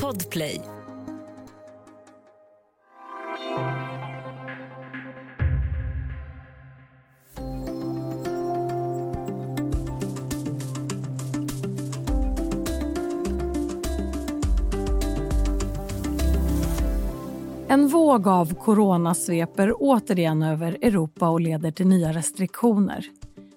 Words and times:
Podplay. 0.00 0.60
En 17.68 17.88
våg 17.88 18.28
av 18.28 18.54
corona 18.54 19.14
sveper 19.14 19.74
återigen 19.78 20.42
över 20.42 20.78
Europa 20.82 21.28
och 21.28 21.40
leder 21.40 21.70
till 21.70 21.86
nya 21.86 22.12
restriktioner. 22.12 23.06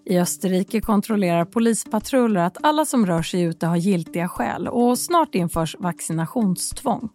I 0.06 0.20
Österrike 0.20 0.82
kontrollerar 0.82 1.46
polispatruller 1.46 2.42
att 2.42 2.58
alla 2.62 2.86
som 2.86 3.05
rör 3.05 3.22
sig 3.22 3.42
ute 3.42 3.66
har 3.66 3.76
giltiga 3.76 4.28
skäl 4.28 4.68
och 4.68 5.00
snart 5.00 5.36
införs 5.36 5.76
vaccinationstvång. 5.80 7.09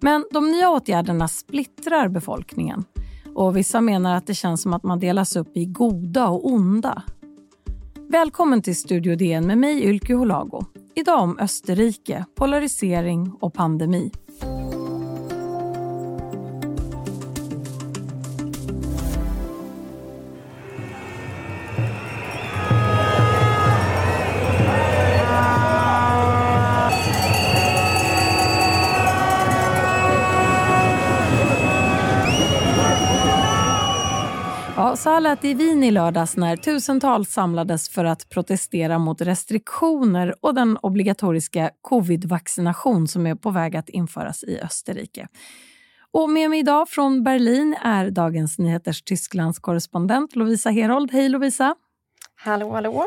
Men 0.00 0.24
de 0.30 0.50
nya 0.50 0.70
åtgärderna 0.70 1.28
splittrar 1.28 2.08
befolkningen 2.08 2.84
och 3.34 3.56
vissa 3.56 3.80
menar 3.80 4.16
att 4.16 4.26
det 4.26 4.34
känns 4.34 4.62
som 4.62 4.74
att 4.74 4.82
man 4.82 5.00
delas 5.00 5.36
upp 5.36 5.56
i 5.56 5.64
goda 5.64 6.28
och 6.28 6.46
onda. 6.46 7.02
Välkommen 8.08 8.62
till 8.62 8.76
Studio 8.76 9.16
DN 9.16 9.46
med 9.46 9.58
mig 9.58 9.84
Ylke 9.84 10.14
Holago. 10.14 10.64
Idag 10.94 11.22
om 11.22 11.38
Österrike, 11.38 12.24
polarisering 12.34 13.32
och 13.40 13.54
pandemi. 13.54 14.12
Det 35.04 35.44
i 35.44 35.54
Wien 35.54 35.84
i 35.84 35.90
lördags 35.90 36.36
när 36.36 36.56
tusentals 36.56 37.32
samlades 37.32 37.88
för 37.88 38.04
att 38.04 38.28
protestera 38.28 38.98
mot 38.98 39.20
restriktioner 39.20 40.34
och 40.40 40.54
den 40.54 40.76
obligatoriska 40.76 41.70
covid-vaccination 41.80 43.08
som 43.08 43.26
är 43.26 43.34
på 43.34 43.50
väg 43.50 43.76
att 43.76 43.88
införas 43.88 44.44
i 44.44 44.60
Österrike. 44.60 45.28
Och 46.10 46.30
med 46.30 46.50
mig 46.50 46.58
idag 46.58 46.88
från 46.88 47.22
Berlin 47.22 47.76
är 47.82 48.10
Dagens 48.10 48.58
Nyheters 48.58 49.02
Tysklands 49.02 49.58
korrespondent 49.58 50.36
Lovisa 50.36 50.70
Herold. 50.70 51.12
Hej 51.12 51.28
Lovisa! 51.28 51.74
Hallå, 52.34 52.72
hallå! 52.72 53.06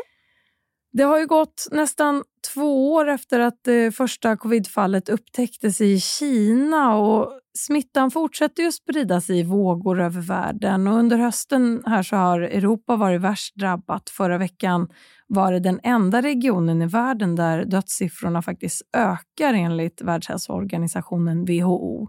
Det 0.92 1.02
har 1.02 1.18
ju 1.18 1.26
gått 1.26 1.68
nästan 1.70 2.22
två 2.54 2.92
år 2.92 3.08
efter 3.08 3.40
att 3.40 3.58
det 3.64 3.92
första 3.92 4.36
covidfallet 4.36 5.08
upptäcktes 5.08 5.80
i 5.80 6.00
Kina 6.00 6.96
och 6.96 7.40
smittan 7.58 8.10
fortsätter 8.10 8.62
ju 8.62 8.72
sprida 8.72 9.20
sig 9.20 9.38
i 9.38 9.42
vågor 9.42 10.00
över 10.00 10.20
världen. 10.20 10.86
Och 10.86 10.94
under 10.94 11.18
hösten 11.18 11.82
här 11.86 12.02
så 12.02 12.16
har 12.16 12.40
Europa 12.40 12.96
varit 12.96 13.20
värst 13.20 13.56
drabbat. 13.56 14.10
Förra 14.10 14.38
veckan 14.38 14.88
var 15.26 15.52
det 15.52 15.60
den 15.60 15.80
enda 15.82 16.22
regionen 16.22 16.82
i 16.82 16.86
världen 16.86 17.36
där 17.36 17.64
dödssiffrorna 17.64 18.42
faktiskt 18.42 18.82
ökar 18.96 19.54
enligt 19.54 20.02
Världshälsoorganisationen 20.02 21.44
WHO. 21.44 22.08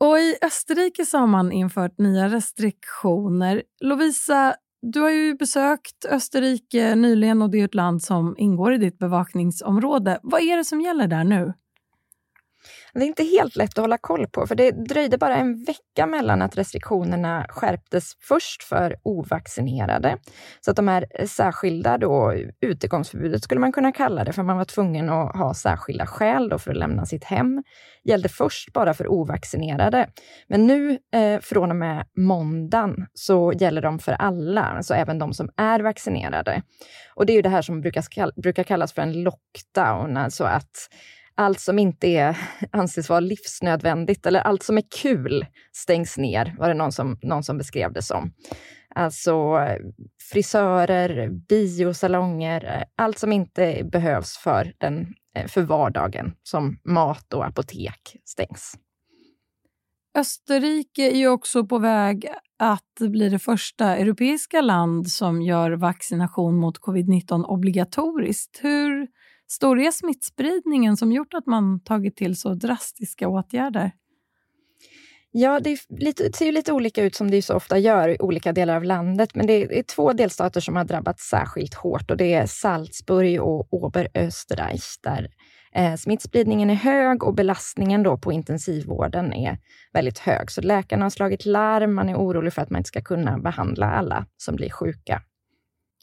Och 0.00 0.18
I 0.18 0.36
Österrike 0.42 1.06
så 1.06 1.18
har 1.18 1.26
man 1.26 1.52
infört 1.52 1.98
nya 1.98 2.28
restriktioner. 2.28 3.62
Lovisa, 3.80 4.54
du 4.82 5.00
har 5.00 5.10
ju 5.10 5.34
besökt 5.34 6.04
Österrike 6.04 6.94
nyligen 6.94 7.42
och 7.42 7.50
det 7.50 7.60
är 7.60 7.64
ett 7.64 7.74
land 7.74 8.02
som 8.02 8.34
ingår 8.38 8.74
i 8.74 8.78
ditt 8.78 8.98
bevakningsområde. 8.98 10.20
Vad 10.22 10.40
är 10.40 10.56
det 10.56 10.64
som 10.64 10.80
gäller 10.80 11.06
där 11.06 11.24
nu? 11.24 11.52
Det 12.94 13.00
är 13.00 13.06
inte 13.06 13.24
helt 13.24 13.56
lätt 13.56 13.70
att 13.70 13.82
hålla 13.82 13.98
koll 13.98 14.26
på, 14.26 14.46
för 14.46 14.54
det 14.54 14.70
dröjde 14.70 15.18
bara 15.18 15.36
en 15.36 15.64
vecka 15.64 16.06
mellan 16.06 16.42
att 16.42 16.58
restriktionerna 16.58 17.46
skärptes 17.48 18.12
först 18.20 18.62
för 18.62 18.96
ovaccinerade. 19.02 20.16
Så 20.60 20.70
att 20.70 20.76
de 20.76 20.88
här 20.88 21.26
särskilda 21.26 21.98
då, 21.98 22.34
utegångsförbudet 22.60 23.42
skulle 23.44 23.60
man 23.60 23.72
kunna 23.72 23.92
kalla 23.92 24.24
det, 24.24 24.32
för 24.32 24.42
man 24.42 24.56
var 24.56 24.64
tvungen 24.64 25.08
att 25.08 25.36
ha 25.36 25.54
särskilda 25.54 26.06
skäl 26.06 26.48
då 26.48 26.58
för 26.58 26.70
att 26.70 26.76
lämna 26.76 27.06
sitt 27.06 27.24
hem, 27.24 27.62
gällde 28.04 28.28
först 28.28 28.72
bara 28.72 28.94
för 28.94 29.08
ovaccinerade. 29.08 30.08
Men 30.48 30.66
nu 30.66 30.98
eh, 31.14 31.40
från 31.40 31.70
och 31.70 31.76
med 31.76 32.06
måndagen 32.16 33.06
så 33.14 33.52
gäller 33.52 33.82
de 33.82 33.98
för 33.98 34.12
alla, 34.12 34.62
alltså 34.62 34.94
även 34.94 35.18
de 35.18 35.32
som 35.32 35.50
är 35.56 35.80
vaccinerade. 35.80 36.62
Och 37.14 37.26
det 37.26 37.32
är 37.32 37.34
ju 37.34 37.42
det 37.42 37.48
här 37.48 37.62
som 37.62 37.80
brukar, 37.80 38.40
brukar 38.40 38.62
kallas 38.62 38.92
för 38.92 39.02
en 39.02 39.22
lockdown, 39.22 40.16
alltså 40.16 40.44
att 40.44 40.88
allt 41.34 41.60
som 41.60 41.78
inte 41.78 42.06
är, 42.06 42.38
anses 42.70 43.08
vara 43.08 43.20
livsnödvändigt 43.20 44.26
eller 44.26 44.40
allt 44.40 44.62
som 44.62 44.78
är 44.78 44.84
kul 45.02 45.46
stängs 45.72 46.18
ner, 46.18 46.54
var 46.58 46.68
det 46.68 46.74
någon 46.74 46.92
som, 46.92 47.18
någon 47.22 47.42
som 47.42 47.58
beskrev 47.58 47.92
det 47.92 48.02
som. 48.02 48.32
Alltså 48.94 49.58
frisörer, 50.32 51.28
biosalonger, 51.28 52.84
allt 52.96 53.18
som 53.18 53.32
inte 53.32 53.84
behövs 53.92 54.38
för, 54.38 54.72
den, 54.78 55.14
eh, 55.36 55.46
för 55.46 55.62
vardagen, 55.62 56.32
som 56.42 56.78
mat 56.84 57.34
och 57.34 57.46
apotek, 57.46 58.16
stängs. 58.24 58.74
Österrike 60.14 61.10
är 61.10 61.16
ju 61.16 61.28
också 61.28 61.66
på 61.66 61.78
väg 61.78 62.28
att 62.58 63.10
bli 63.10 63.28
det 63.28 63.38
första 63.38 63.96
europeiska 63.96 64.60
land 64.60 65.08
som 65.08 65.42
gör 65.42 65.70
vaccination 65.70 66.56
mot 66.56 66.78
covid-19 66.80 67.44
obligatoriskt. 67.44 68.58
Hur 68.62 69.08
stor 69.52 69.80
är 69.80 69.90
smittspridningen 69.90 70.96
som 70.96 71.12
gjort 71.12 71.34
att 71.34 71.46
man 71.46 71.80
tagit 71.80 72.16
till 72.16 72.36
så 72.36 72.54
drastiska 72.54 73.28
åtgärder? 73.28 73.92
Ja, 75.32 75.60
det, 75.60 75.78
lite, 75.88 76.22
det 76.22 76.36
ser 76.36 76.46
ju 76.46 76.52
lite 76.52 76.72
olika 76.72 77.02
ut 77.02 77.14
som 77.14 77.30
det 77.30 77.42
så 77.42 77.54
ofta 77.54 77.78
gör 77.78 78.08
i 78.08 78.16
olika 78.20 78.52
delar 78.52 78.76
av 78.76 78.84
landet. 78.84 79.34
Men 79.34 79.46
det 79.46 79.78
är, 79.78 79.82
två 79.82 80.12
delstater 80.12 80.60
som 80.60 80.76
har 80.76 80.84
drabbats 80.84 81.28
särskilt 81.28 81.74
hårt 81.74 82.10
och 82.10 82.16
det 82.16 82.34
är 82.34 82.46
Salzburg 82.46 83.40
och 83.40 83.68
Oberösterreich 83.70 84.98
där 85.02 85.28
eh, 85.74 85.94
smittspridningen 85.94 86.70
är 86.70 86.74
hög 86.74 87.24
och 87.24 87.34
belastningen 87.34 88.02
då 88.02 88.18
på 88.18 88.32
intensivvården 88.32 89.32
är 89.32 89.58
väldigt 89.92 90.18
hög. 90.18 90.50
Så 90.50 90.60
läkarna 90.60 91.04
har 91.04 91.10
slagit 91.10 91.46
larm. 91.46 91.94
Man 91.94 92.08
är 92.08 92.16
orolig 92.16 92.52
för 92.52 92.62
att 92.62 92.70
man 92.70 92.78
inte 92.78 92.88
ska 92.88 93.02
kunna 93.02 93.38
behandla 93.38 93.90
alla 93.90 94.26
som 94.36 94.56
blir 94.56 94.70
sjuka. 94.70 95.22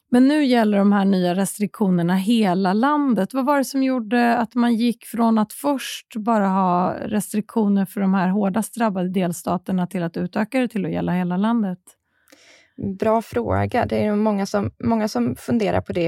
Men 0.10 0.28
nu 0.28 0.46
gäller 0.46 0.78
de 0.78 0.92
här 0.92 1.06
nya 1.06 1.36
restriktionerna 1.36 2.16
hela 2.16 2.74
landet. 2.74 3.34
Vad 3.34 3.46
var 3.46 3.58
det 3.58 3.66
som 3.66 3.84
gjorde 3.84 4.38
att 4.38 4.56
man 4.56 4.76
gick 4.76 5.06
från 5.06 5.38
att 5.38 5.54
först 5.54 6.16
bara 6.16 6.48
ha 6.48 6.94
restriktioner 7.00 7.86
för 7.86 8.02
de 8.02 8.14
här 8.14 8.30
hårdast 8.30 8.76
drabbade 8.76 9.10
delstaterna 9.10 9.88
till 9.88 10.04
att 10.04 10.18
utöka 10.18 10.60
det 10.60 10.68
till 10.68 10.86
att 10.86 10.92
gälla 10.92 11.12
hela 11.12 11.38
landet? 11.38 11.97
Bra 13.00 13.22
fråga. 13.22 13.86
Det 13.86 14.06
är 14.06 14.16
många 14.16 14.46
som, 14.46 14.72
många 14.84 15.08
som 15.08 15.36
funderar 15.36 15.82
på 15.82 15.94
det. 15.94 16.08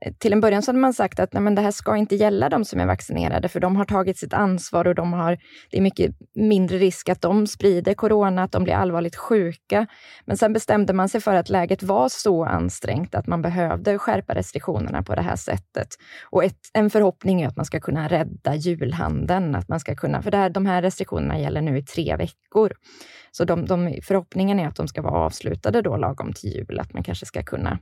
Eh, 0.00 0.12
till 0.18 0.32
en 0.32 0.40
början 0.40 0.62
så 0.62 0.68
hade 0.68 0.78
man 0.78 0.94
sagt 0.94 1.20
att 1.20 1.32
nej, 1.32 1.42
men 1.42 1.54
det 1.54 1.62
här 1.62 1.70
ska 1.70 1.96
inte 1.96 2.16
gälla 2.16 2.48
de 2.48 2.64
som 2.64 2.80
är 2.80 2.86
vaccinerade, 2.86 3.48
för 3.48 3.60
de 3.60 3.76
har 3.76 3.84
tagit 3.84 4.18
sitt 4.18 4.34
ansvar 4.34 4.86
och 4.86 4.94
de 4.94 5.12
har, 5.12 5.38
det 5.70 5.76
är 5.76 5.80
mycket 5.80 6.14
mindre 6.34 6.78
risk 6.78 7.08
att 7.08 7.20
de 7.20 7.46
sprider 7.46 7.94
corona, 7.94 8.42
att 8.42 8.52
de 8.52 8.64
blir 8.64 8.74
allvarligt 8.74 9.16
sjuka. 9.16 9.86
Men 10.24 10.36
sen 10.36 10.52
bestämde 10.52 10.92
man 10.92 11.08
sig 11.08 11.20
för 11.20 11.34
att 11.34 11.48
läget 11.48 11.82
var 11.82 12.08
så 12.08 12.44
ansträngt 12.44 13.14
att 13.14 13.26
man 13.26 13.42
behövde 13.42 13.98
skärpa 13.98 14.34
restriktionerna 14.34 15.02
på 15.02 15.14
det 15.14 15.22
här 15.22 15.36
sättet. 15.36 15.88
Och 16.30 16.44
ett, 16.44 16.58
en 16.72 16.90
förhoppning 16.90 17.42
är 17.42 17.48
att 17.48 17.56
man 17.56 17.66
ska 17.66 17.80
kunna 17.80 18.08
rädda 18.08 18.54
julhandeln, 18.54 19.54
att 19.54 19.68
man 19.68 19.80
ska 19.80 19.94
kunna, 19.94 20.22
för 20.22 20.30
det 20.30 20.36
här, 20.36 20.50
de 20.50 20.66
här 20.66 20.82
restriktionerna 20.82 21.38
gäller 21.38 21.60
nu 21.60 21.78
i 21.78 21.82
tre 21.82 22.16
veckor. 22.16 22.72
Så 23.32 23.44
de, 23.44 23.66
de, 23.66 24.00
förhoppningen 24.02 24.60
är 24.60 24.68
att 24.68 24.76
de 24.76 24.88
ska 24.88 25.02
vara 25.02 25.24
avslutade 25.24 25.82
då 25.82 25.96
lagom 25.96 26.32
till 26.32 26.50
jul, 26.50 26.80
att 26.80 26.94
man 26.94 27.02
kanske 27.02 27.26
ska 27.26 27.42
kunna 27.42 27.78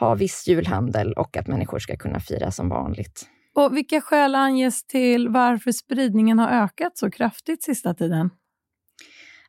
ha 0.00 0.14
viss 0.14 0.48
julhandel 0.48 1.12
och 1.12 1.36
att 1.36 1.46
människor 1.46 1.78
ska 1.78 1.96
kunna 1.96 2.20
fira 2.20 2.50
som 2.50 2.68
vanligt. 2.68 3.28
Och 3.54 3.76
Vilka 3.76 4.00
skäl 4.00 4.34
anges 4.34 4.86
till 4.86 5.28
varför 5.28 5.72
spridningen 5.72 6.38
har 6.38 6.48
ökat 6.48 6.98
så 6.98 7.10
kraftigt 7.10 7.62
sista 7.62 7.94
tiden? 7.94 8.30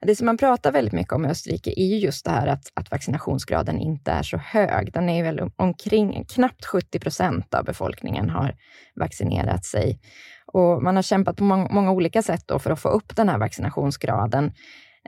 Det 0.02 0.16
som 0.16 0.26
man 0.26 0.38
pratar 0.38 0.72
väldigt 0.72 0.94
mycket 0.94 1.14
om 1.14 1.26
i 1.26 1.30
Österrike 1.30 1.74
är 1.76 1.86
ju 1.86 1.98
just 1.98 2.26
det 2.26 2.32
här 2.32 2.48
att, 2.48 2.72
att 2.74 2.92
vaccinationsgraden 2.92 3.80
inte 3.80 4.12
är 4.12 4.24
så 4.24 4.38
hög. 4.38 4.94
Den 4.94 5.10
är 5.10 5.24
väl 5.24 5.52
omkring, 5.56 6.26
knappt 6.26 6.66
70 6.66 7.00
procent 7.00 7.54
av 7.54 7.66
befolkningen 7.66 8.30
har 8.30 8.56
vaccinerat 8.96 9.66
sig. 9.66 10.00
Och 10.46 10.84
man 10.84 10.96
har 10.96 11.04
kämpat 11.04 11.38
på 11.38 11.44
många, 11.44 11.68
många 11.72 11.92
olika 11.92 12.22
sätt 12.22 12.52
för 12.60 12.72
att 12.72 12.80
få 12.80 12.90
upp 12.90 13.16
den 13.16 13.30
här 13.30 13.38
vaccinationsgraden. 13.38 14.52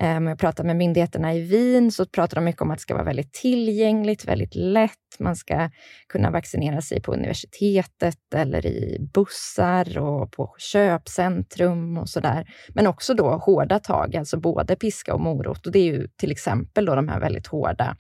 Om 0.02 0.28
jag 0.28 0.40
pratar 0.40 0.64
med 0.64 0.76
myndigheterna 0.76 1.34
i 1.34 1.42
Wien 1.42 1.92
så 1.92 2.06
pratar 2.06 2.36
de 2.36 2.46
mycket 2.46 2.62
om 2.62 2.72
att 2.72 2.78
det 2.78 2.82
ska 2.82 2.94
vara 2.94 3.04
väldigt 3.04 3.34
tillgängligt, 3.34 4.26
väldigt 4.26 4.56
lätt. 4.56 4.92
Man 5.20 5.36
ska 5.36 5.70
kunna 6.08 6.32
vaccinera 6.32 6.82
sig 6.82 7.02
på 7.02 7.14
universitetet 7.14 8.34
eller 8.36 8.66
i 8.66 9.10
bussar 9.14 9.98
och 9.98 10.32
på 10.32 10.56
köpcentrum 10.58 11.98
och 11.98 12.10
sådär. 12.10 12.48
Men 12.70 12.88
också 12.88 13.14
då 13.14 13.30
hårda 13.30 13.80
tag, 13.80 14.16
alltså 14.16 14.40
både 14.40 14.76
piska 14.76 15.14
och 15.14 15.22
morot. 15.22 15.66
Och 15.66 15.72
det 15.72 15.80
är 15.80 15.86
ju 15.86 16.08
till 16.08 16.32
exempel 16.32 16.86
då 16.86 16.96
de 16.96 17.08
här 17.08 17.20
väldigt 17.20 17.48
hårda 17.48 17.98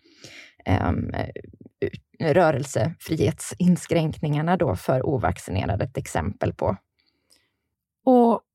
um, 0.89 1.11
rörelsefrihetsinskränkningarna 2.19 4.57
då 4.57 4.75
för 4.75 5.05
ovaccinerade 5.05 5.85
ett 5.85 5.97
exempel 5.97 6.53
på. 6.53 6.77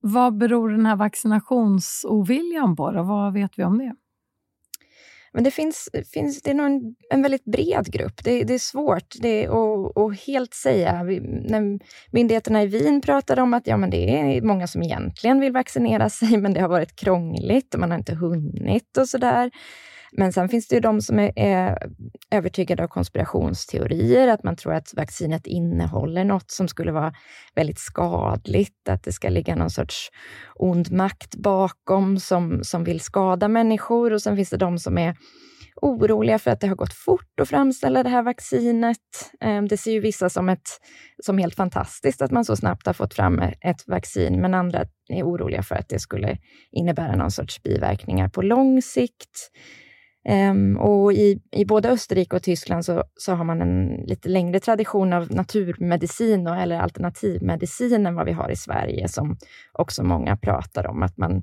Vad 0.01 0.37
beror 0.37 0.71
den 0.71 0.87
här 0.87 0.97
vaccinationsoviljan 0.97 2.77
på? 2.77 2.91
Då? 2.91 3.03
Vad 3.03 3.33
vet 3.33 3.59
vi 3.59 3.65
om 3.65 3.79
det? 3.79 3.95
Men 5.33 5.45
det 5.45 5.51
finns, 5.51 5.89
finns 6.13 6.43
det 6.43 6.51
är 6.51 6.55
nog 6.55 6.67
en, 6.67 6.95
en 7.11 7.23
väldigt 7.23 7.45
bred 7.45 7.93
grupp. 7.93 8.25
Det, 8.25 8.45
det 8.45 8.55
är 8.55 8.59
svårt 8.59 9.15
det 9.21 9.47
att, 9.47 9.97
att 9.99 10.21
helt 10.27 10.55
säga. 10.55 11.05
Vi, 11.05 11.21
när 11.21 11.79
myndigheterna 12.11 12.63
i 12.63 12.67
Wien 12.67 13.01
pratade 13.01 13.43
om 13.43 13.55
att 13.55 13.67
ja, 13.67 13.77
men 13.77 13.91
det 13.91 14.21
är 14.21 14.43
många 14.43 14.67
som 14.67 14.83
egentligen 14.83 15.41
vill 15.41 15.53
vaccinera 15.53 16.11
sig, 16.11 16.37
men 16.37 16.55
det 16.55 16.61
har 16.61 16.69
varit 16.69 16.97
krångligt 16.97 17.75
och 17.75 17.81
man 17.81 17.91
har 17.91 17.99
inte 17.99 18.15
hunnit 18.15 18.97
och 18.97 19.09
sådär. 19.09 19.51
Men 20.17 20.33
sen 20.33 20.49
finns 20.49 20.69
det 20.69 20.75
ju 20.75 20.81
de 20.81 21.01
som 21.01 21.19
är, 21.19 21.33
är 21.37 21.91
övertygade 22.31 22.85
av 22.85 22.89
konspirationsteorier, 22.89 24.29
att 24.29 24.43
man 24.45 24.57
tror 24.57 24.75
att 24.75 24.95
vaccinet 24.97 25.47
innehåller 25.47 26.25
något 26.25 26.51
som 26.51 26.69
skulle 26.69 26.93
vara 26.93 27.15
väldigt 27.55 27.79
skadligt, 27.79 28.89
att 28.89 29.05
det 29.05 29.13
ska 29.13 29.29
ligga 29.29 29.57
någon 29.57 29.71
sorts 29.71 30.11
ond 30.55 30.93
makt 30.93 31.37
bakom 31.37 32.19
som, 32.19 32.65
som 32.65 32.85
vill 32.85 33.01
skada 33.01 33.49
människor. 33.49 34.13
Och 34.13 34.23
sen 34.23 34.37
finns 34.37 34.51
det 34.51 34.57
de 34.57 34.79
som 34.79 34.99
är 34.99 35.17
oroliga 35.83 36.39
för 36.39 36.51
att 36.51 36.61
det 36.61 36.67
har 36.67 36.75
gått 36.75 36.95
fort 36.95 37.41
att 37.41 37.49
framställa 37.49 38.03
det 38.03 38.09
här 38.09 38.23
vaccinet. 38.23 38.99
Ehm, 39.41 39.69
det 39.69 39.77
ser 39.77 39.93
ju 39.93 40.01
vissa 40.01 40.29
som, 40.31 40.49
ett, 40.49 40.69
som 41.23 41.39
helt 41.39 41.55
fantastiskt 41.55 42.23
att 42.23 42.31
man 42.31 42.45
så 42.45 42.57
snabbt 42.57 42.87
har 42.87 42.93
fått 42.93 43.15
fram 43.15 43.39
ett 43.61 43.87
vaccin, 43.87 44.41
men 44.41 44.55
andra 44.55 44.85
är 45.09 45.23
oroliga 45.23 45.63
för 45.63 45.75
att 45.75 45.89
det 45.89 45.99
skulle 45.99 46.39
innebära 46.71 47.17
någon 47.17 47.31
sorts 47.31 47.63
biverkningar 47.63 48.29
på 48.29 48.43
lång 48.43 48.83
sikt. 48.83 49.51
Um, 50.29 50.77
och 50.77 51.13
i, 51.13 51.41
i 51.53 51.65
både 51.65 51.89
Österrike 51.89 52.37
och 52.37 52.43
Tyskland 52.43 52.85
så, 52.85 53.05
så 53.17 53.33
har 53.33 53.45
man 53.45 53.61
en 53.61 54.05
lite 54.07 54.29
längre 54.29 54.61
tradition 54.61 55.13
av 55.13 55.35
naturmedicin 55.35 56.47
och, 56.47 56.57
eller 56.57 56.79
alternativmedicin 56.79 58.07
än 58.07 58.15
vad 58.15 58.27
vi 58.27 58.33
har 58.33 58.51
i 58.51 58.57
Sverige, 58.57 59.09
som 59.09 59.37
också 59.73 60.03
många 60.03 60.37
pratar 60.37 60.87
om. 60.87 61.03
Att 61.03 61.17
man, 61.17 61.43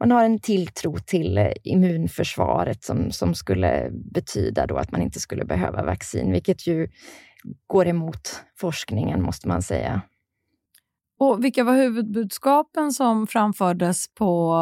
man 0.00 0.10
har 0.10 0.24
en 0.24 0.38
tilltro 0.38 0.98
till 0.98 1.38
eh, 1.38 1.52
immunförsvaret 1.62 2.84
som, 2.84 3.10
som 3.10 3.34
skulle 3.34 3.90
betyda 3.92 4.66
då 4.66 4.76
att 4.76 4.92
man 4.92 5.02
inte 5.02 5.20
skulle 5.20 5.44
behöva 5.44 5.84
vaccin, 5.84 6.32
vilket 6.32 6.66
ju 6.66 6.88
går 7.66 7.86
emot 7.86 8.42
forskningen, 8.60 9.22
måste 9.22 9.48
man 9.48 9.62
säga. 9.62 10.02
Och 11.18 11.44
Vilka 11.44 11.64
var 11.64 11.74
huvudbudskapen 11.74 12.92
som 12.92 13.26
framfördes 13.26 14.14
på 14.14 14.52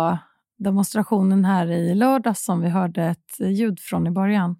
demonstrationen 0.61 1.45
här 1.45 1.71
i 1.71 1.95
lördags 1.95 2.45
som 2.45 2.61
vi 2.61 2.69
hörde 2.69 3.05
ett 3.05 3.41
ljud 3.41 3.81
från 3.81 4.07
i 4.07 4.11
början? 4.11 4.57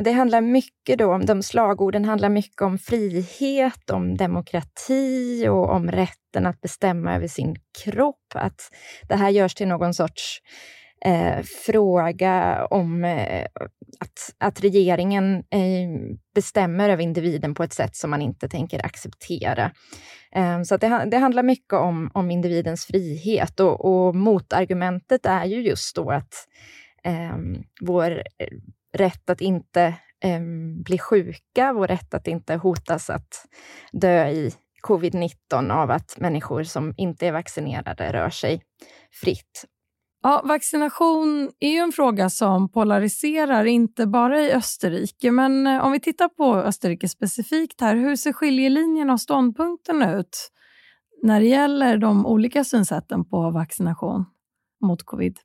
Det 0.00 0.12
handlar 0.12 0.40
mycket 0.40 0.98
då 0.98 1.14
om, 1.14 1.26
de 1.26 1.42
slagorden 1.42 2.04
handlar 2.04 2.28
mycket 2.28 2.62
om 2.62 2.78
frihet, 2.78 3.90
om 3.90 4.16
demokrati 4.16 5.48
och 5.48 5.70
om 5.70 5.90
rätten 5.90 6.46
att 6.46 6.60
bestämma 6.60 7.14
över 7.14 7.28
sin 7.28 7.56
kropp. 7.84 8.32
Att 8.34 8.60
det 9.08 9.16
här 9.16 9.30
görs 9.30 9.54
till 9.54 9.68
någon 9.68 9.94
sorts 9.94 10.42
eh, 11.04 11.42
fråga 11.42 12.66
om 12.70 13.04
eh, 13.04 13.46
att, 13.98 14.34
att 14.38 14.64
regeringen 14.64 15.34
eh, 15.36 16.16
bestämmer 16.34 16.88
över 16.88 17.02
individen 17.02 17.54
på 17.54 17.62
ett 17.62 17.72
sätt 17.72 17.96
som 17.96 18.10
man 18.10 18.22
inte 18.22 18.48
tänker 18.48 18.86
acceptera. 18.86 19.72
Eh, 20.34 20.62
så 20.62 20.76
det, 20.76 21.08
det, 21.10 21.16
handlar 21.16 21.42
mycket 21.42 21.72
om, 21.72 22.10
om 22.14 22.30
individens 22.30 22.86
frihet 22.86 23.60
och, 23.60 23.84
och 23.84 24.14
motargumentet 24.14 25.26
är 25.26 25.44
ju 25.44 25.62
just 25.62 25.96
då 25.96 26.10
att 26.10 26.34
eh, 27.04 27.36
vår 27.80 28.22
rätt 28.92 29.30
att 29.30 29.40
inte 29.40 29.94
eh, 30.24 30.40
bli 30.84 30.98
sjuka, 30.98 31.72
vår 31.72 31.86
rätt 31.86 32.14
att 32.14 32.26
inte 32.26 32.54
hotas 32.54 33.10
att 33.10 33.46
dö 33.92 34.28
i 34.28 34.52
covid-19 34.88 35.72
av 35.72 35.90
att 35.90 36.18
människor 36.18 36.62
som 36.62 36.94
inte 36.96 37.26
är 37.26 37.32
vaccinerade 37.32 38.12
rör 38.12 38.30
sig 38.30 38.62
fritt 39.20 39.64
Ja, 40.24 40.42
vaccination 40.44 41.50
är 41.60 41.70
ju 41.70 41.78
en 41.78 41.92
fråga 41.92 42.30
som 42.30 42.68
polariserar, 42.68 43.64
inte 43.64 44.06
bara 44.06 44.40
i 44.40 44.52
Österrike. 44.52 45.30
Men 45.30 45.66
eh, 45.66 45.84
om 45.84 45.92
vi 45.92 46.00
tittar 46.00 46.28
på 46.28 46.54
Österrike 46.54 47.08
specifikt 47.08 47.80
här, 47.80 47.96
hur 47.96 48.16
ser 48.16 48.32
skiljelinjerna 48.32 49.12
och 49.12 49.20
ståndpunkterna 49.20 50.18
ut 50.18 50.50
när 51.22 51.40
det 51.40 51.46
gäller 51.46 51.96
de 51.96 52.26
olika 52.26 52.64
synsätten 52.64 53.24
på 53.24 53.50
vaccination 53.50 54.24
mot 54.84 55.02
covid? 55.02 55.38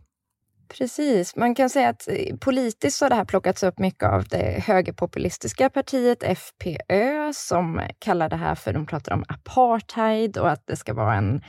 Precis. 0.78 1.36
Man 1.36 1.56
kan 1.56 1.70
säga 1.70 1.90
att 1.90 2.08
eh, 2.08 2.38
politiskt 2.38 3.02
har 3.02 3.10
det 3.10 3.16
här 3.16 3.26
plockats 3.26 3.64
upp 3.64 3.80
mycket 3.80 4.10
av 4.10 4.24
det 4.24 4.64
högerpopulistiska 4.64 5.70
partiet 5.70 6.24
FPÖ 6.24 7.34
som 7.34 7.82
kallar 8.00 8.30
det 8.30 8.36
här 8.36 8.56
för, 8.56 8.74
de 8.74 8.86
pratar 8.86 9.14
om 9.14 9.24
apartheid 9.28 10.38
och 10.38 10.50
att 10.50 10.68
det 10.68 10.76
ska 10.76 10.94
vara 10.94 11.16
en 11.16 11.42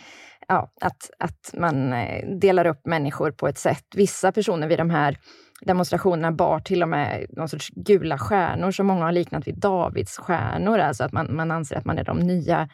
ja, 0.48 0.72
att, 0.80 1.10
att 1.18 1.54
man 1.54 1.92
eh, 1.92 2.28
delar 2.28 2.66
upp 2.66 2.86
människor 2.86 3.30
på 3.30 3.48
ett 3.48 3.58
sätt. 3.58 3.84
Vissa 3.94 4.32
personer 4.32 4.68
vid 4.68 4.78
de 4.78 4.90
här 4.90 5.18
demonstrationerna 5.60 6.32
bar 6.32 6.60
till 6.60 6.82
och 6.82 6.88
med 6.88 7.26
någon 7.30 7.48
sorts 7.48 7.68
gula 7.70 8.18
stjärnor 8.18 8.70
som 8.70 8.86
många 8.86 9.04
har 9.04 9.12
liknat 9.12 9.46
vid 9.46 9.58
Davids 9.58 10.16
stjärnor. 10.16 10.78
Alltså 10.78 11.04
att 11.04 11.12
man, 11.12 11.36
man 11.36 11.50
anser 11.50 11.76
att 11.76 11.84
man 11.84 11.98
är 11.98 12.04
de 12.04 12.18
nya 12.18 12.68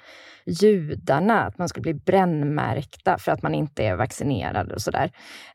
judarna, 0.47 1.45
att 1.45 1.59
man 1.59 1.69
skulle 1.69 1.83
bli 1.83 1.95
brännmärkta 1.95 3.19
för 3.19 3.33
att 3.33 3.43
man 3.43 3.55
inte 3.55 3.85
är 3.85 3.97
vaccinerad 3.97 4.73
och 4.73 4.83
sådär. 4.83 5.11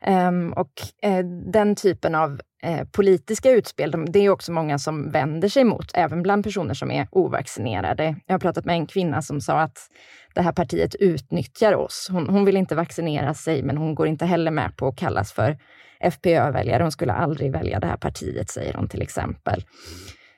Um, 0.06 0.52
och 0.52 0.72
uh, 1.06 1.24
den 1.52 1.74
typen 1.74 2.14
av 2.14 2.40
eh, 2.62 2.84
politiska 2.92 3.50
utspel, 3.50 3.90
de, 3.90 4.12
det 4.12 4.18
är 4.18 4.30
också 4.30 4.52
många 4.52 4.78
som 4.78 5.10
vänder 5.10 5.48
sig 5.48 5.64
mot, 5.64 5.90
även 5.94 6.22
bland 6.22 6.44
personer 6.44 6.74
som 6.74 6.90
är 6.90 7.08
ovaccinerade. 7.10 8.16
Jag 8.26 8.34
har 8.34 8.38
pratat 8.38 8.64
med 8.64 8.74
en 8.74 8.86
kvinna 8.86 9.22
som 9.22 9.40
sa 9.40 9.60
att 9.60 9.78
det 10.34 10.42
här 10.42 10.52
partiet 10.52 10.94
utnyttjar 10.94 11.74
oss. 11.74 12.08
Hon, 12.10 12.28
hon 12.28 12.44
vill 12.44 12.56
inte 12.56 12.74
vaccinera 12.74 13.34
sig, 13.34 13.62
men 13.62 13.76
hon 13.76 13.94
går 13.94 14.06
inte 14.06 14.26
heller 14.26 14.50
med 14.50 14.76
på 14.76 14.88
att 14.88 14.96
kallas 14.96 15.32
för 15.32 15.58
FPÖ-väljare. 16.00 16.82
Hon 16.82 16.92
skulle 16.92 17.12
aldrig 17.12 17.52
välja 17.52 17.80
det 17.80 17.86
här 17.86 17.96
partiet, 17.96 18.50
säger 18.50 18.74
hon 18.74 18.88
till 18.88 19.02
exempel. 19.02 19.64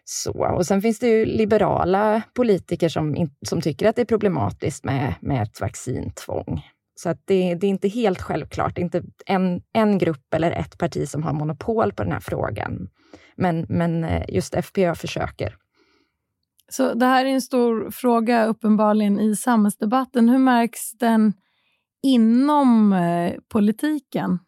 Så, 0.04 0.32
och 0.32 0.66
sen 0.66 0.82
finns 0.82 0.98
det 0.98 1.06
ju 1.06 1.25
liberala 1.25 2.22
politiker 2.34 2.88
som, 2.88 3.30
som 3.46 3.60
tycker 3.60 3.88
att 3.88 3.96
det 3.96 4.02
är 4.02 4.06
problematiskt 4.06 4.84
med, 4.84 5.14
med 5.20 5.42
ett 5.42 5.60
vaccintvång. 5.60 6.62
Så 6.94 7.08
att 7.08 7.22
det, 7.24 7.54
det 7.54 7.66
är 7.66 7.70
inte 7.70 7.88
helt 7.88 8.22
självklart. 8.22 8.74
Det 8.74 8.80
är 8.80 8.84
inte 8.84 9.02
en, 9.26 9.62
en 9.72 9.98
grupp 9.98 10.34
eller 10.34 10.50
ett 10.50 10.78
parti 10.78 11.08
som 11.08 11.22
har 11.22 11.32
monopol 11.32 11.92
på 11.92 12.02
den 12.02 12.12
här 12.12 12.20
frågan. 12.20 12.88
Men, 13.36 13.66
men 13.68 14.04
eh, 14.04 14.24
just 14.28 14.54
FPÖ 14.54 14.94
försöker. 14.94 15.56
Så 16.68 16.94
det 16.94 17.06
här 17.06 17.24
är 17.24 17.28
en 17.28 17.42
stor 17.42 17.90
fråga 17.90 18.46
uppenbarligen 18.46 19.20
i 19.20 19.36
samhällsdebatten. 19.36 20.28
Hur 20.28 20.38
märks 20.38 20.92
den 20.92 21.32
inom 22.02 22.92
eh, 22.92 23.34
politiken? 23.52 24.38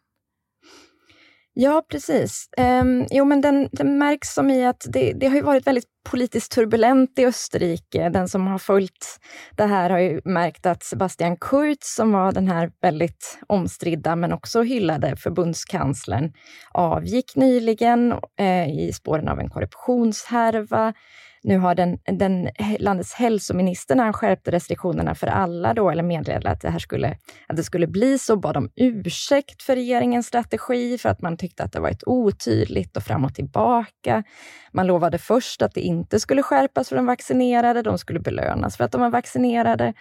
Ja, 1.57 1.81
precis. 1.89 2.49
Um, 2.57 3.05
jo, 3.11 3.25
men 3.25 3.41
den, 3.41 3.69
den 3.71 3.97
märks 3.97 4.33
som 4.33 4.49
i 4.49 4.65
att 4.65 4.85
det, 4.89 5.13
det 5.13 5.27
har 5.27 5.41
varit 5.41 5.67
väldigt 5.67 5.85
politiskt 6.09 6.51
turbulent 6.51 7.19
i 7.19 7.25
Österrike. 7.25 8.09
Den 8.09 8.27
som 8.29 8.47
har 8.47 8.57
följt 8.57 9.19
det 9.57 9.65
här 9.65 9.89
har 9.89 9.99
ju 9.99 10.21
märkt 10.25 10.65
att 10.65 10.83
Sebastian 10.83 11.37
Kurz, 11.37 11.77
som 11.81 12.11
var 12.11 12.31
den 12.31 12.47
här 12.47 12.71
väldigt 12.81 13.39
omstridda 13.47 14.15
men 14.15 14.33
också 14.33 14.61
hyllade 14.61 15.15
förbundskanslern, 15.15 16.33
avgick 16.71 17.35
nyligen 17.35 18.13
eh, 18.39 18.69
i 18.69 18.91
spåren 18.93 19.27
av 19.27 19.39
en 19.39 19.49
korruptionshärva. 19.49 20.93
Nu 21.47 21.57
har 21.57 21.75
den, 21.75 21.97
den, 22.05 22.49
landets 22.79 23.13
hälsominister, 23.13 23.95
när 23.95 24.03
han 24.03 24.13
skärpte 24.13 24.51
restriktionerna 24.51 25.15
för 25.15 25.27
alla, 25.27 25.73
då, 25.73 25.89
eller 25.89 26.03
meddelade 26.03 26.49
att 26.49 26.61
det, 26.61 26.69
här 26.69 26.79
skulle, 26.79 27.17
att 27.47 27.55
det 27.55 27.63
skulle 27.63 27.87
bli 27.87 28.19
så, 28.19 28.35
bad 28.35 28.57
om 28.57 28.69
ursäkt 28.75 29.63
för 29.63 29.75
regeringens 29.75 30.27
strategi, 30.27 30.97
för 30.97 31.09
att 31.09 31.21
man 31.21 31.37
tyckte 31.37 31.63
att 31.63 31.71
det 31.71 31.79
varit 31.79 32.03
otydligt 32.05 32.97
och 32.97 33.03
fram 33.03 33.25
och 33.25 33.35
tillbaka. 33.35 34.23
Man 34.71 34.87
lovade 34.87 35.17
först 35.17 35.61
att 35.61 35.73
det 35.73 35.81
inte 35.81 36.19
skulle 36.19 36.43
skärpas 36.43 36.89
för 36.89 36.95
de 36.95 37.05
vaccinerade, 37.05 37.81
de 37.81 37.97
skulle 37.97 38.19
belönas 38.19 38.77
för 38.77 38.83
att 38.83 38.91
de 38.91 39.01
var 39.01 39.09
vaccinerade. 39.09 39.93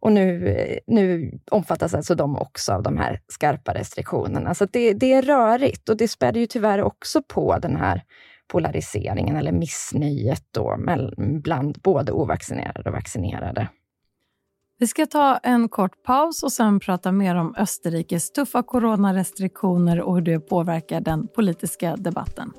Och 0.00 0.12
nu, 0.12 0.56
nu 0.86 1.32
omfattas 1.50 1.94
alltså 1.94 2.14
de 2.14 2.36
också 2.36 2.72
av 2.72 2.82
de 2.82 2.98
här 2.98 3.20
skarpa 3.28 3.74
restriktionerna. 3.74 4.54
Så 4.54 4.64
det, 4.64 4.92
det 4.92 5.12
är 5.12 5.22
rörigt 5.22 5.88
och 5.88 5.96
det 5.96 6.08
späder 6.08 6.40
ju 6.40 6.46
tyvärr 6.46 6.82
också 6.82 7.22
på 7.22 7.58
den 7.58 7.76
här 7.76 8.02
polariseringen 8.52 9.36
eller 9.36 9.52
missnöjet 9.52 10.42
då 10.50 10.76
bland 11.16 11.78
både 11.82 12.12
ovaccinerade 12.12 12.90
och 12.90 12.92
vaccinerade. 12.92 13.68
Vi 14.78 14.86
ska 14.86 15.06
ta 15.06 15.36
en 15.36 15.68
kort 15.68 16.02
paus 16.02 16.42
och 16.42 16.52
sen 16.52 16.80
prata 16.80 17.12
mer 17.12 17.34
om 17.34 17.54
Österrikes 17.58 18.32
tuffa 18.32 18.62
coronarestriktioner 18.62 20.00
och 20.00 20.14
hur 20.14 20.22
det 20.22 20.40
påverkar 20.40 21.00
den 21.00 21.28
politiska 21.28 21.96
debatten. 21.96 22.52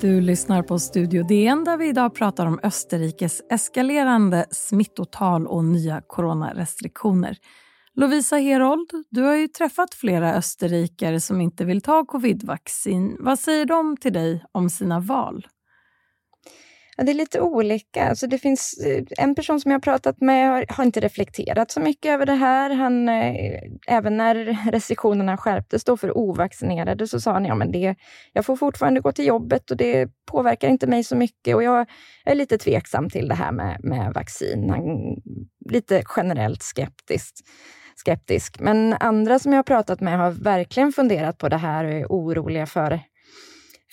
Du 0.00 0.20
lyssnar 0.20 0.62
på 0.62 0.78
Studio 0.78 1.22
DN 1.22 1.64
där 1.64 1.76
vi 1.76 1.88
idag 1.88 2.14
pratar 2.14 2.46
om 2.46 2.60
Österrikes 2.62 3.42
eskalerande 3.50 4.46
smittotal 4.50 5.46
och 5.46 5.64
nya 5.64 6.00
coronarestriktioner. 6.06 7.38
Lovisa 7.96 8.36
Herold, 8.36 8.90
du 9.10 9.22
har 9.22 9.34
ju 9.34 9.48
träffat 9.48 9.94
flera 9.94 10.34
österrikare 10.34 11.20
som 11.20 11.40
inte 11.40 11.64
vill 11.64 11.80
ta 11.80 12.04
covidvaccin. 12.04 13.16
Vad 13.20 13.38
säger 13.38 13.64
de 13.64 13.96
till 13.96 14.12
dig 14.12 14.44
om 14.52 14.70
sina 14.70 15.00
val? 15.00 15.46
Ja, 16.96 17.04
det 17.04 17.12
är 17.12 17.14
lite 17.14 17.40
olika. 17.40 18.08
Alltså 18.08 18.26
det 18.26 18.38
finns 18.38 18.78
eh, 18.86 19.04
en 19.24 19.34
person 19.34 19.60
som 19.60 19.70
jag 19.70 19.76
har 19.76 19.82
pratat 19.82 20.20
med 20.20 20.48
har, 20.48 20.66
har 20.68 20.84
inte 20.84 21.00
reflekterat 21.00 21.70
så 21.70 21.80
mycket 21.80 22.10
över 22.10 22.26
det 22.26 22.34
här. 22.34 22.70
Han, 22.70 23.08
eh, 23.08 23.60
även 23.86 24.16
när 24.16 24.70
restriktionerna 24.72 25.36
skärptes 25.36 25.84
då 25.84 25.96
för 25.96 26.18
ovaccinerade 26.18 27.06
så 27.06 27.20
sa 27.20 27.32
han 27.32 27.44
ja, 27.44 27.54
men 27.54 27.72
det, 27.72 27.94
jag 28.32 28.46
får 28.46 28.56
fortfarande 28.56 29.00
gå 29.00 29.12
till 29.12 29.26
jobbet 29.26 29.70
och 29.70 29.76
det 29.76 30.08
påverkar 30.26 30.68
inte 30.68 30.86
mig 30.86 31.04
så 31.04 31.16
mycket. 31.16 31.54
Och 31.54 31.62
jag, 31.62 31.86
är 32.24 32.34
lite 32.34 32.58
tveksam 32.58 33.10
till 33.10 33.28
det 33.28 33.34
här 33.34 33.52
med, 33.52 33.80
med 33.84 34.12
vaccin. 34.14 34.70
Han, 34.70 34.82
lite 35.70 36.02
generellt 36.16 36.62
skeptisk 36.62 37.34
skeptisk. 37.96 38.60
Men 38.60 38.92
andra 39.00 39.38
som 39.38 39.52
jag 39.52 39.58
har 39.58 39.62
pratat 39.62 40.00
med 40.00 40.18
har 40.18 40.30
verkligen 40.30 40.92
funderat 40.92 41.38
på 41.38 41.48
det 41.48 41.56
här 41.56 41.84
och 41.84 41.92
är 41.92 42.06
oroliga 42.06 42.66
för 42.66 43.00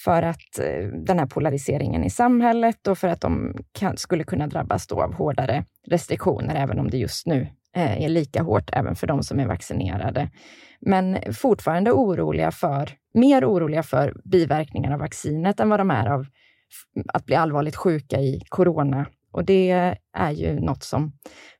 för 0.04 0.22
att 0.22 0.60
eh, 0.60 0.88
den 0.88 1.20
här 1.20 1.26
polariseringen 1.26 2.04
i 2.04 2.10
samhället 2.10 2.88
och 2.88 2.98
för 2.98 3.08
att 3.08 3.22
de 3.22 3.56
kan, 3.72 3.98
skulle 3.98 4.24
kunna 4.24 4.48
drabbas 4.48 4.88
då 4.88 5.02
av 5.02 5.14
hårdare 5.14 5.66
restriktioner, 5.88 6.56
även 6.56 6.80
om 6.80 6.90
det 6.90 6.98
just 6.98 7.28
nu 7.28 7.48
eh, 7.76 8.04
är 8.04 8.10
lika 8.10 8.42
hårt 8.42 8.70
även 8.74 8.96
för 8.96 9.08
de 9.08 9.24
som 9.24 9.40
är 9.40 9.48
vaccinerade. 9.48 10.30
Men 10.80 11.18
fortfarande 11.34 11.92
oroliga 11.92 12.52
för, 12.52 12.90
mer 13.14 13.46
oroliga 13.46 13.84
för 13.84 14.14
biverkningar 14.24 14.94
av 14.94 15.00
vaccinet 15.00 15.60
än 15.60 15.70
vad 15.70 15.80
de 15.80 15.92
är 15.92 16.08
av 16.08 16.26
att 17.14 17.26
bli 17.26 17.36
allvarligt 17.36 17.76
sjuka 17.76 18.20
i 18.20 18.42
corona. 18.50 19.06
Och 19.32 19.46
det 19.46 19.96
är 20.14 20.32
ju 20.32 20.60
något 20.60 20.84
som 20.84 21.12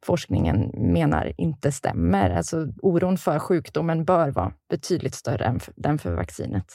forskningen 0.06 0.72
menar 0.94 1.34
inte 1.38 1.72
stämmer. 1.72 2.30
Alltså 2.30 2.68
oron 2.82 3.18
för 3.18 3.40
sjukdomen 3.40 4.06
bör 4.06 4.32
vara 4.32 4.54
betydligt 4.70 5.16
större 5.16 5.46
än 5.46 5.60
för, 5.60 5.74
än 5.86 6.00
för 6.00 6.14
vaccinet. 6.14 6.66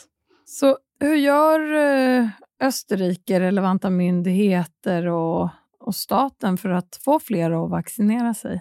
Så 0.45 0.79
hur 1.01 1.17
gör 1.17 1.75
eh, 1.75 2.29
Österrike, 2.61 3.41
relevanta 3.41 3.91
myndigheter 3.91 5.07
och, 5.07 5.49
och 5.81 5.95
staten 5.95 6.57
för 6.57 6.69
att 6.69 7.01
få 7.05 7.19
fler 7.21 7.65
att 7.65 7.71
vaccinera 7.71 8.35
sig? 8.35 8.61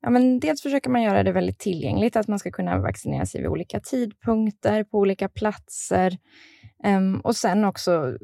Ja, 0.00 0.10
men 0.10 0.40
dels 0.40 0.62
försöker 0.62 0.90
man 0.90 1.02
göra 1.02 1.22
det 1.22 1.32
väldigt 1.32 1.58
tillgängligt, 1.58 2.16
att 2.16 2.28
man 2.28 2.38
ska 2.38 2.50
kunna 2.50 2.78
vaccinera 2.78 3.26
sig 3.26 3.40
vid 3.40 3.50
olika 3.50 3.80
tidpunkter, 3.80 4.84
på 4.84 4.98
olika 4.98 5.28
platser. 5.28 6.18
Um, 6.84 7.20
och 7.20 7.36
sen 7.36 7.64
också 7.64 8.16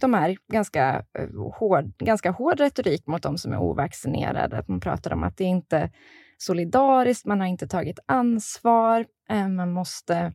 de 0.00 0.14
här 0.14 0.36
ganska 0.52 1.04
uh, 1.18 1.52
hård, 1.54 1.92
ganska 1.98 2.30
hård 2.30 2.60
retorik 2.60 3.06
mot 3.06 3.22
de 3.22 3.38
som 3.38 3.52
är 3.52 3.58
ovaccinerade. 3.58 4.58
Att 4.58 4.68
man 4.68 4.80
pratar 4.80 5.12
om 5.12 5.22
att 5.22 5.36
det 5.36 5.44
inte 5.44 5.76
är 5.76 5.90
solidariskt, 6.38 7.26
man 7.26 7.40
har 7.40 7.46
inte 7.46 7.68
tagit 7.68 7.98
ansvar, 8.06 9.06
um, 9.30 9.56
man 9.56 9.72
måste 9.72 10.32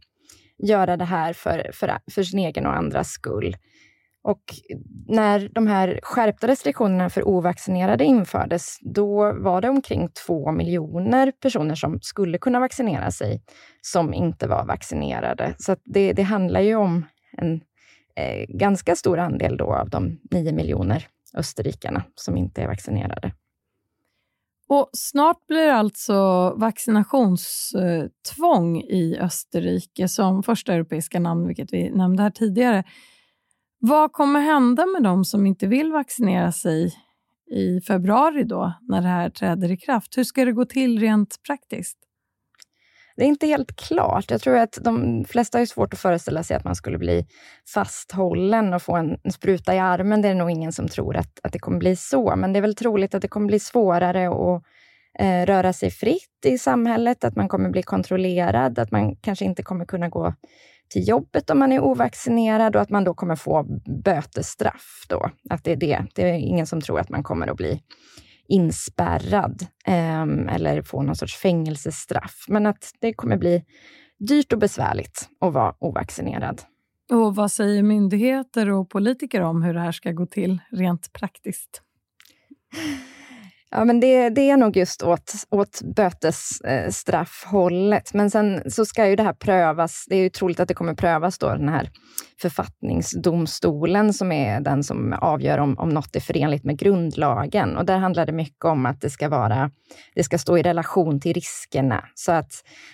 göra 0.58 0.98
det 0.98 1.06
här 1.06 1.34
för, 1.34 1.72
för, 1.74 1.98
för 2.12 2.24
sin 2.24 2.40
egen 2.40 2.66
och 2.66 2.76
andras 2.76 3.10
skull. 3.10 3.56
Och 4.24 4.44
när 5.08 5.50
de 5.50 5.68
här 5.68 6.00
skärpta 6.04 6.48
restriktionerna 6.48 7.10
för 7.10 7.28
ovaccinerade 7.28 8.04
infördes, 8.04 8.78
då 8.82 9.34
var 9.34 9.62
det 9.62 9.70
omkring 9.70 10.10
två 10.26 10.52
miljoner 10.52 11.32
personer 11.32 11.76
som 11.76 12.00
skulle 12.02 12.38
kunna 12.38 12.60
vaccinera 12.60 13.12
sig, 13.12 13.44
som 13.82 14.14
inte 14.14 14.48
var 14.48 14.66
vaccinerade. 14.66 15.56
Så 15.58 15.76
det, 15.86 16.14
det 16.14 16.24
handlar 16.24 16.60
ju 16.60 16.76
om 16.76 17.06
en 17.38 17.62
eh, 18.16 18.46
ganska 18.48 18.96
stor 18.96 19.20
andel 19.20 19.58
då 19.58 19.74
av 19.74 19.90
de 19.90 20.20
nio 20.32 20.52
miljoner 20.52 21.08
österrikarna 21.34 22.04
som 22.16 22.38
inte 22.38 22.62
är 22.62 22.68
vaccinerade. 22.68 23.32
Och 24.68 24.90
snart 24.94 25.48
blir 25.48 25.70
alltså 25.70 26.50
vaccinationstvång 26.58 28.78
eh, 28.78 28.84
i 28.84 29.18
Österrike 29.22 30.08
som 30.08 30.44
första 30.44 30.74
europeiska 30.74 31.20
namn, 31.20 31.48
vilket 31.48 31.74
vi 31.74 31.90
nämnde 31.90 32.24
här 32.24 32.30
tidigare. 32.30 32.84
Vad 33.80 34.12
kommer 34.12 34.40
hända 34.40 34.86
med 34.86 35.04
de 35.04 35.26
som 35.26 35.46
inte 35.46 35.68
vill 35.68 35.92
vaccinera 35.92 36.52
sig 36.52 36.94
i 37.52 37.82
februari 37.82 38.44
då, 38.44 38.74
när 38.82 39.02
det 39.02 39.08
här 39.08 39.30
träder 39.30 39.72
i 39.72 39.78
kraft? 39.78 40.18
Hur 40.18 40.24
ska 40.24 40.46
det 40.46 40.52
gå 40.52 40.66
till 40.66 41.00
rent 41.00 41.36
praktiskt? 41.48 41.98
Det 43.16 43.24
är 43.24 43.28
inte 43.28 43.48
helt 43.48 43.76
klart. 43.76 44.32
Jag 44.32 44.42
tror 44.42 44.58
att 44.58 44.78
de 44.82 45.26
flesta 45.26 45.58
har 45.58 45.66
svårt 45.66 45.94
att 45.94 46.00
föreställa 46.00 46.44
sig 46.44 46.58
att 46.58 46.64
man 46.64 46.76
skulle 46.76 46.98
bli 46.98 47.28
fasthållen 47.74 48.74
och 48.74 48.82
få 48.82 48.96
en, 48.96 49.18
spruta 49.32 49.76
i 49.76 49.80
armen. 49.80 50.22
Det 50.22 50.28
är 50.28 50.36
nog 50.36 50.52
ingen 50.52 50.72
som 50.72 50.88
tror 50.88 51.18
att, 51.18 51.40
att 51.44 51.54
det 51.54 51.60
kommer 51.60 51.80
bli 51.80 51.96
så, 51.96 52.36
men 52.36 52.54
det 52.54 52.60
är 52.60 52.62
väl 52.62 52.76
troligt 52.76 53.16
att 53.16 53.22
det 53.22 53.28
kommer 53.28 53.48
bli 53.48 53.60
svårare 53.60 54.28
att 54.28 54.64
eh, 55.20 55.46
röra 55.46 55.74
sig 55.74 55.92
fritt 55.92 56.46
i 56.46 56.58
samhället, 56.58 57.24
att 57.24 57.36
man 57.36 57.48
kommer 57.48 57.70
bli 57.70 57.84
kontrollerad, 57.84 58.80
att 58.80 58.92
man 58.92 59.16
kanske 59.16 59.46
inte 59.46 59.64
kommer 59.64 59.86
kunna 59.86 60.10
gå 60.10 60.34
till 60.90 61.08
jobbet 61.08 61.50
om 61.50 61.60
man 61.60 61.72
är 61.72 61.80
ovaccinerad 61.80 62.76
och 62.76 62.82
att 62.82 62.90
man 62.90 63.04
då 63.04 63.14
kommer 63.14 63.36
få 63.36 63.66
bötesstraff. 64.04 65.06
Då. 65.10 65.30
Att 65.50 65.64
det 65.64 65.72
är 65.72 65.76
det. 65.76 66.06
Det 66.16 66.30
är 66.30 66.34
ingen 66.34 66.68
som 66.68 66.82
tror 66.82 67.00
att 67.00 67.10
man 67.10 67.24
kommer 67.24 67.48
att 67.48 67.58
bli 67.58 67.82
inspärrad 68.48 69.68
eh, 69.88 70.56
eller 70.56 70.82
få 70.82 71.02
någon 71.02 71.16
sorts 71.16 71.36
fängelsestraff. 71.36 72.46
Men 72.48 72.66
att 72.66 72.92
det 73.00 73.14
kommer 73.14 73.38
bli 73.38 73.64
dyrt 74.20 74.54
och 74.54 74.60
besvärligt 74.60 75.30
att 75.40 75.54
vara 75.54 75.76
ovaccinerad. 75.80 76.62
Och 77.12 77.36
vad 77.36 77.52
säger 77.52 77.84
myndigheter 77.84 78.70
och 78.70 78.90
politiker 78.90 79.42
om 79.42 79.64
hur 79.64 79.74
det 79.74 79.80
här 79.80 79.92
ska 79.92 80.12
gå 80.12 80.26
till 80.26 80.62
rent 80.72 81.14
praktiskt? 81.14 81.82
Ja, 83.76 83.86
men 83.86 84.00
det, 84.00 84.30
det, 84.30 84.50
är 84.50 84.58
nog 84.58 84.78
just 84.78 85.04
åt, 85.04 85.34
åt 85.50 85.82
bötesstraffhållet. 85.96 88.14
Eh, 88.14 88.18
men 88.18 88.32
sen 88.32 88.72
så 88.72 88.86
ska 88.86 89.08
ju 89.08 89.16
det 89.16 89.24
här 89.24 89.34
prövas. 89.34 90.06
Det 90.10 90.16
är 90.16 90.20
ju 90.20 90.30
troligt 90.30 90.60
att 90.60 90.68
det 90.68 90.74
kommer 90.74 90.94
prövas 90.94 91.38
då, 91.38 91.50
den 91.50 91.70
här 91.70 91.90
författningsdomstolen 92.42 94.14
som 94.14 94.32
är 94.32 94.62
den 94.62 94.84
som 94.84 95.14
avgör 95.14 95.58
om, 95.58 95.80
om 95.80 95.90
något 95.90 96.16
är 96.16 96.20
förenligt 96.20 96.64
med 96.64 96.78
grundlagen. 96.78 97.78
Och 97.78 97.86
där 97.86 97.98
handlar 97.98 98.26
det 98.26 98.32
mycket 98.32 98.66
om 98.66 98.86
att 98.86 99.02
det 99.02 99.10
ska 99.10 99.30
vara, 99.30 99.72
det 100.16 100.24
ska 100.24 100.38
stå 100.38 100.58
i 100.58 100.64
relation 100.64 101.22
till 101.22 101.34
riskerna. 101.34 102.06
Så 102.16 102.32
att, 102.32 102.54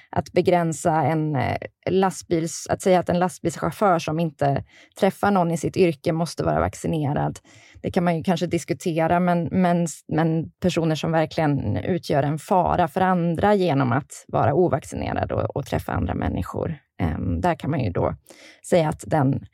att 0.10 0.32
begränsa 0.32 1.04
en 1.04 1.36
eh, 1.36 1.58
lastbils, 1.90 2.68
att 2.70 2.82
säga 2.82 3.00
att 3.00 3.10
en 3.10 3.20
lastbilschaufför 3.20 4.00
som 4.00 4.20
inte 4.20 4.64
träffar 5.00 5.32
någon 5.32 5.52
i 5.52 5.58
sitt 5.58 5.78
yrke 5.78 6.14
måste 6.14 6.44
vara 6.44 6.60
vaccinerad 6.60 7.40
det 7.82 7.92
kan 7.92 8.04
man 8.04 8.18
ju 8.18 8.24
kanske 8.24 8.48
diskutera, 8.48 9.20
men, 9.20 9.50
men, 9.52 9.88
men 10.08 10.52
personer 10.52 10.96
som 10.96 11.12
verkligen 11.12 11.78
utgör 11.78 12.24
en 12.24 12.40
fara 12.40 12.88
för 12.88 13.02
andra 13.02 13.56
genom 13.56 13.92
att 13.92 14.26
vara 14.28 14.54
ovaccinerad 14.54 15.32
och, 15.32 15.56
och 15.56 15.66
träffa 15.66 15.92
andra 15.92 16.14
människor. 16.14 16.76
Eh, 17.02 17.20
där 17.20 17.56
kan 17.56 17.72
man 17.72 17.80
ju 17.80 17.92
då 17.92 18.16
säga 18.70 18.90
att 18.90 19.04
den 19.08 19.46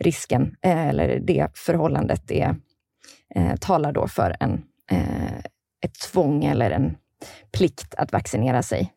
risken, 0.00 0.56
eh, 0.62 0.88
eller 0.88 1.20
det 1.20 1.48
förhållandet, 1.54 2.28
det 2.28 2.54
eh, 3.34 3.56
talar 3.56 3.92
då 3.92 4.08
för 4.08 4.36
en, 4.40 4.62
eh, 4.90 5.38
ett 5.84 5.94
tvång 6.12 6.44
eller 6.44 6.70
en 6.70 6.96
plikt 7.52 7.94
att 7.94 8.12
vaccinera 8.12 8.62
sig. 8.62 8.92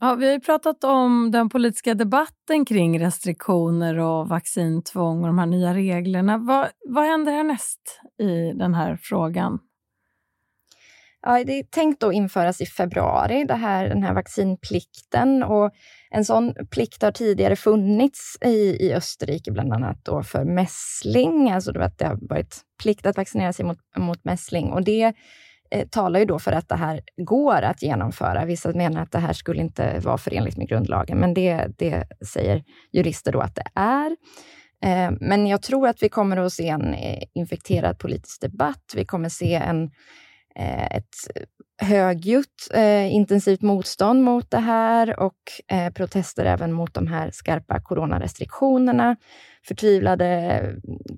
Ja, 0.00 0.14
vi 0.14 0.26
har 0.26 0.32
ju 0.32 0.40
pratat 0.40 0.84
om 0.84 1.30
den 1.30 1.48
politiska 1.48 1.94
debatten 1.94 2.64
kring 2.64 3.00
restriktioner 3.00 3.98
och 3.98 4.28
vaccintvång 4.28 5.20
och 5.20 5.26
de 5.26 5.38
här 5.38 5.46
nya 5.46 5.74
reglerna. 5.74 6.38
Vad, 6.38 6.68
vad 6.88 7.04
händer 7.04 7.32
härnäst 7.32 8.00
i 8.18 8.52
den 8.52 8.74
här 8.74 8.98
frågan? 9.02 9.58
Ja, 11.22 11.44
det 11.44 11.58
är 11.58 11.62
tänkt 11.62 12.02
att 12.02 12.14
införas 12.14 12.60
i 12.60 12.66
februari, 12.66 13.44
det 13.44 13.54
här, 13.54 13.88
den 13.88 14.02
här 14.02 14.14
vaccinplikten. 14.14 15.42
Och 15.42 15.70
en 16.10 16.24
sån 16.24 16.54
plikt 16.70 17.02
har 17.02 17.12
tidigare 17.12 17.56
funnits 17.56 18.38
i, 18.44 18.86
i 18.86 18.94
Österrike, 18.94 19.52
bland 19.52 19.72
annat 19.72 20.04
då 20.04 20.22
för 20.22 20.44
mässling. 20.44 21.50
Alltså 21.50 21.72
det 21.72 21.80
har 21.80 22.28
varit 22.28 22.60
plikt 22.82 23.06
att 23.06 23.16
vaccinera 23.16 23.52
sig 23.52 23.64
mot, 23.64 23.78
mot 23.96 24.24
mässling. 24.24 24.72
Och 24.72 24.84
det 24.84 25.14
eh, 25.70 25.88
talar 25.88 26.20
ju 26.20 26.26
då 26.26 26.38
för 26.38 26.52
att 26.52 26.68
det 26.68 26.76
här 26.76 27.00
går 27.16 27.62
att 27.62 27.82
genomföra. 27.82 28.44
Vissa 28.44 28.72
menar 28.72 29.02
att 29.02 29.12
det 29.12 29.18
här 29.18 29.32
skulle 29.32 29.60
inte 29.60 30.00
vara 30.00 30.18
förenligt 30.18 30.56
med 30.56 30.68
grundlagen, 30.68 31.18
men 31.18 31.34
det, 31.34 31.66
det 31.78 32.04
säger 32.32 32.64
jurister 32.92 33.32
då 33.32 33.40
att 33.40 33.54
det 33.54 33.64
är. 33.74 34.16
Eh, 34.82 35.10
men 35.20 35.46
jag 35.46 35.62
tror 35.62 35.88
att 35.88 36.02
vi 36.02 36.08
kommer 36.08 36.36
att 36.36 36.52
se 36.52 36.68
en 36.68 36.94
eh, 36.94 37.22
infekterad 37.34 37.98
politisk 37.98 38.40
debatt. 38.40 38.92
Vi 38.96 39.04
kommer 39.04 39.28
se 39.28 39.54
en, 39.54 39.90
Eh, 40.58 40.86
ett 40.86 41.14
högljutt, 41.82 42.68
eh, 42.74 43.14
intensivt 43.14 43.62
motstånd 43.62 44.22
mot 44.22 44.50
det 44.50 44.58
här 44.58 45.20
och 45.20 45.36
eh, 45.72 45.92
protester 45.92 46.44
även 46.44 46.72
mot 46.72 46.94
de 46.94 47.06
här 47.06 47.30
skarpa 47.30 47.80
coronarestriktionerna. 47.80 49.16
Förtvivlade, 49.68 50.60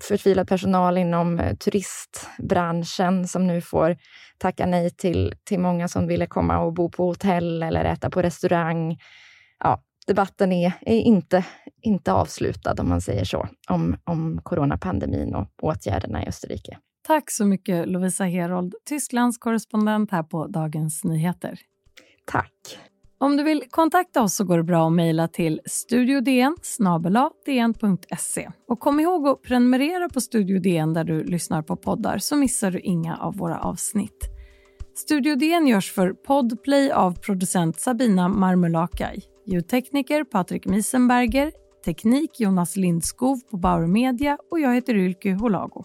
förtvivlad 0.03 0.49
personal 0.49 0.99
inom 0.99 1.39
eh, 1.39 1.57
turistbranschen 1.57 3.29
som 3.29 3.47
nu 3.47 3.61
får 3.61 3.97
tacka 4.39 4.67
nej 4.67 4.91
till, 4.91 5.35
till 5.45 5.61
många 5.61 5.89
som 5.89 6.07
ville 6.07 6.27
komma 6.27 6.59
och 6.59 6.73
bo 6.73 6.91
på 6.91 7.07
hotell 7.07 7.63
eller 7.63 7.85
äta 7.85 8.11
på 8.11 8.23
restaurang. 8.23 8.99
Ja, 9.65 9.83
debatten 10.07 10.53
är, 10.53 10.73
är 10.81 10.99
inte, 10.99 11.45
inte 11.83 12.13
avslutad, 12.13 12.75
om 12.79 12.89
man 12.89 13.01
säger 13.01 13.25
så, 13.25 13.49
om, 13.69 13.97
om 14.05 14.41
coronapandemin 14.43 15.35
och 15.35 15.49
åtgärderna 15.63 16.25
i 16.25 16.29
Österrike. 16.29 16.79
Tack 17.09 17.31
så 17.31 17.47
mycket 17.47 17.89
Lovisa 17.89 18.25
Herold, 18.25 18.75
Tysklands 18.85 19.39
korrespondent 19.39 20.11
här 20.11 20.23
på 20.23 20.47
Dagens 20.47 21.05
Nyheter. 21.05 21.61
Tack. 22.25 22.79
Om 23.19 23.37
du 23.37 23.43
vill 23.43 23.65
kontakta 23.71 24.23
oss 24.23 24.35
så 24.35 24.45
går 24.45 24.57
det 24.57 24.63
bra 24.63 24.87
att 24.87 24.93
mejla 24.93 25.29
till 25.29 25.61
studiodn. 25.65 26.57
Och 28.69 28.81
kom 28.81 29.01
ihåg 29.01 29.29
att 29.29 29.43
prenumerera 29.43 30.09
på 30.09 30.21
Studio 30.21 30.59
DN 30.59 30.95
där 30.95 31.05
du 31.05 31.25
lyssnar 31.25 31.63
på 31.63 31.77
poddar 31.77 32.19
så 32.19 32.37
missar 32.37 32.71
du 32.71 32.81
inga 32.81 33.17
av 33.17 33.37
våra 33.37 33.59
avsnitt. 33.59 34.29
Studio 34.95 35.37
DN 35.37 35.67
görs 35.67 35.93
för 35.93 36.13
Podplay 36.13 36.91
av 36.91 37.19
producent 37.19 37.81
Sabina 37.81 38.29
Marmulakai, 38.29 39.21
ljudtekniker 39.47 40.25
Patrik 40.25 40.67
Miesenberger, 40.67 41.53
teknik 41.85 42.41
Jonas 42.41 42.77
Lindskov 42.77 43.41
på 43.51 43.57
Bauer 43.57 43.87
Media 43.87 44.39
och 44.51 44.61
jag 44.61 44.75
heter 44.75 44.95
Ylke 44.95 45.33
Holago. 45.33 45.85